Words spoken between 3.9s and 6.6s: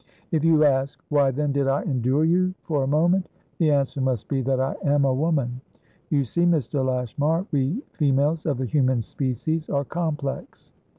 must be, that I am a woman. You see,